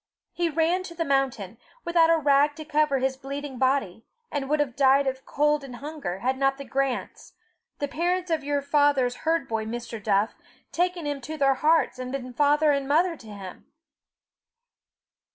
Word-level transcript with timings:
He 0.33 0.49
ran 0.49 0.81
to 0.89 0.95
the 0.95 1.05
mountain, 1.05 1.59
without 1.85 2.09
a 2.09 2.17
rag 2.17 2.55
to 2.55 2.65
cover 2.65 2.97
his 2.97 3.15
bleeding 3.15 3.59
body, 3.59 4.03
and 4.31 4.49
would 4.49 4.59
have 4.59 4.75
died 4.75 5.05
of 5.05 5.27
cold 5.27 5.63
and 5.63 5.75
hunger, 5.75 6.21
had 6.21 6.39
not 6.39 6.57
the 6.57 6.65
Grants, 6.65 7.33
the 7.77 7.87
parents 7.87 8.31
of 8.31 8.43
your 8.43 8.63
father's 8.63 9.17
herd 9.17 9.47
boy, 9.47 9.63
Mr. 9.67 10.03
Duff, 10.03 10.33
taken 10.71 11.05
him 11.05 11.21
to 11.21 11.37
their 11.37 11.53
hearts, 11.53 11.99
and 11.99 12.11
been 12.11 12.33
father 12.33 12.71
and 12.71 12.87
mother 12.87 13.15
to 13.15 13.27
him." 13.27 13.67